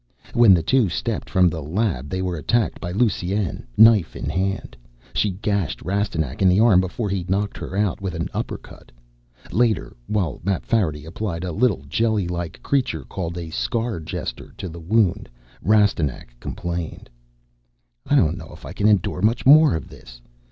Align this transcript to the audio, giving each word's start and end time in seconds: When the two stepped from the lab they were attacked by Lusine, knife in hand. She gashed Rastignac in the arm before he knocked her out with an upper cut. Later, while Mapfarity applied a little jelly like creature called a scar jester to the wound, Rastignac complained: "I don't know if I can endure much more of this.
When 0.33 0.55
the 0.55 0.63
two 0.63 0.89
stepped 0.89 1.29
from 1.29 1.47
the 1.47 1.61
lab 1.61 2.09
they 2.09 2.23
were 2.23 2.35
attacked 2.35 2.81
by 2.81 2.91
Lusine, 2.91 3.67
knife 3.77 4.15
in 4.15 4.31
hand. 4.31 4.75
She 5.13 5.29
gashed 5.29 5.83
Rastignac 5.83 6.41
in 6.41 6.49
the 6.49 6.59
arm 6.59 6.81
before 6.81 7.07
he 7.07 7.23
knocked 7.29 7.55
her 7.59 7.77
out 7.77 8.01
with 8.01 8.15
an 8.15 8.27
upper 8.33 8.57
cut. 8.57 8.91
Later, 9.51 9.95
while 10.07 10.41
Mapfarity 10.43 11.05
applied 11.05 11.43
a 11.43 11.51
little 11.51 11.85
jelly 11.87 12.27
like 12.27 12.63
creature 12.63 13.03
called 13.03 13.37
a 13.37 13.51
scar 13.51 13.99
jester 13.99 14.51
to 14.57 14.69
the 14.69 14.79
wound, 14.79 15.29
Rastignac 15.61 16.33
complained: 16.39 17.07
"I 18.07 18.15
don't 18.15 18.39
know 18.39 18.49
if 18.53 18.65
I 18.65 18.73
can 18.73 18.87
endure 18.87 19.21
much 19.21 19.45
more 19.45 19.75
of 19.75 19.87
this. 19.87 20.19